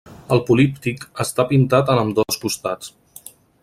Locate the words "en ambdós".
1.97-2.43